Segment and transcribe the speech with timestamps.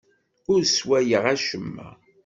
[0.51, 1.89] Ur sswayeɣ acemma.